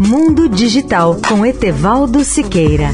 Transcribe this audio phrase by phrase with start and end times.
[0.00, 2.90] Mundo Digital com Etevaldo Siqueira.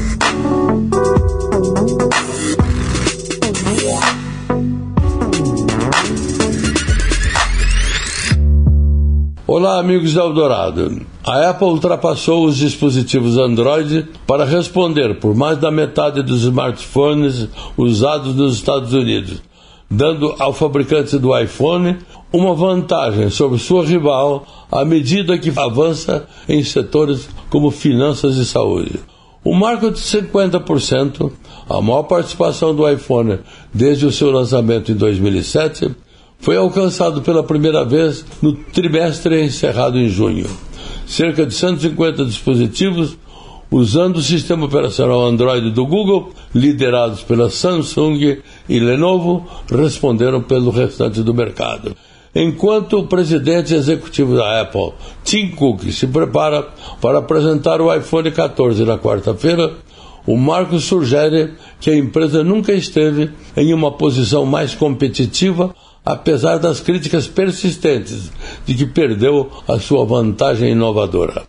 [9.45, 11.05] Olá, amigos da Eldorado.
[11.23, 17.47] A Apple ultrapassou os dispositivos Android para responder por mais da metade dos smartphones
[17.77, 19.43] usados nos Estados Unidos,
[19.89, 21.97] dando ao fabricante do iPhone
[22.31, 28.99] uma vantagem sobre sua rival à medida que avança em setores como finanças e saúde.
[29.43, 31.31] O marco de 50%,
[31.69, 33.39] a maior participação do iPhone
[33.73, 35.95] desde o seu lançamento em 2007,
[36.39, 40.49] foi alcançado pela primeira vez no trimestre encerrado em junho.
[41.05, 43.17] Cerca de 150 dispositivos
[43.75, 48.37] usando o sistema operacional Android do Google, liderados pela Samsung
[48.69, 51.93] e Lenovo, responderam pelo restante do mercado.
[52.33, 54.93] Enquanto o presidente executivo da Apple,
[55.25, 56.65] Tim Cook, se prepara
[57.01, 59.73] para apresentar o iPhone 14 na quarta-feira,
[60.25, 61.51] o Marco sugere
[61.81, 68.31] que a empresa nunca esteve em uma posição mais competitiva apesar das críticas persistentes
[68.65, 71.43] de que perdeu a sua vantagem inovadora.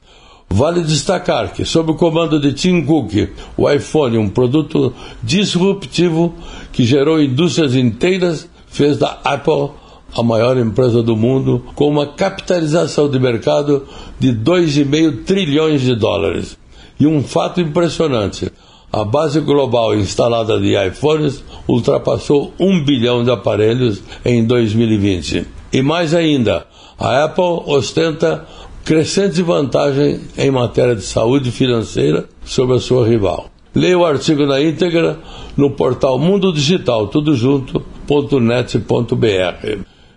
[0.49, 6.35] Vale destacar que, sob o comando de Tim Cook, o iPhone, um produto disruptivo
[6.73, 9.71] que gerou indústrias inteiras, fez da Apple
[10.15, 13.87] a maior empresa do mundo, com uma capitalização de mercado
[14.19, 16.57] de 2,5 trilhões de dólares.
[16.99, 18.51] E um fato impressionante:
[18.93, 25.47] a base global instalada de iPhones ultrapassou um bilhão de aparelhos em 2020.
[25.73, 26.67] E mais ainda,
[26.99, 28.47] a Apple ostenta
[28.87, 33.51] crescente vantagem em matéria de saúde financeira sobre a sua rival.
[33.75, 35.19] Leia o artigo na íntegra
[35.57, 38.79] no portal Mundo Digital, tudo junto.net.br.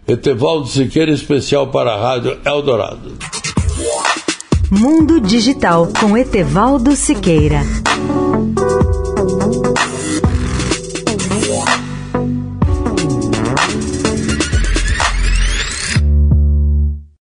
[0.08, 3.18] Etevaldo Siqueira, especial para a Rádio Eldorado.
[4.72, 7.64] Mundo Digital com Etevaldo Siqueira.